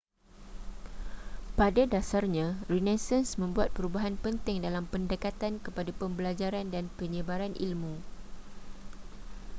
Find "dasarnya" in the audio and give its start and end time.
1.93-2.47